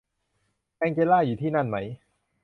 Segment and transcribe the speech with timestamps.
[0.77, 1.87] แองเจลล่าอยู่ที่นั่นมั้ย